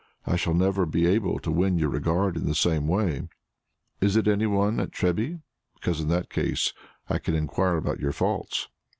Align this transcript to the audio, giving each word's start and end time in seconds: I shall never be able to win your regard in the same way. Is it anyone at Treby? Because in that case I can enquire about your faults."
I 0.25 0.35
shall 0.35 0.55
never 0.55 0.87
be 0.87 1.05
able 1.05 1.37
to 1.37 1.51
win 1.51 1.77
your 1.77 1.89
regard 1.89 2.35
in 2.35 2.47
the 2.47 2.55
same 2.55 2.87
way. 2.87 3.29
Is 3.99 4.15
it 4.15 4.27
anyone 4.27 4.79
at 4.79 4.89
Treby? 4.91 5.43
Because 5.75 6.01
in 6.01 6.07
that 6.07 6.27
case 6.27 6.73
I 7.07 7.19
can 7.19 7.35
enquire 7.35 7.77
about 7.77 7.99
your 7.99 8.11
faults." 8.11 8.67